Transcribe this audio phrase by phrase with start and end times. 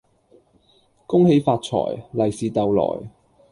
[1.05, 3.07] 恭喜發財，利是逗來